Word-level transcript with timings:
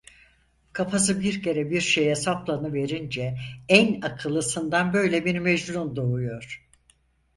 Kafası 0.73 1.21
bir 1.21 1.43
kere 1.43 1.69
bir 1.71 1.81
şeye 1.81 2.15
saplanıverince 2.15 3.37
en 3.69 4.01
akıllısından 4.01 4.93
böyle 4.93 5.25
bir 5.25 5.39
mecnun 5.39 5.95
doğuyor! 5.95 6.67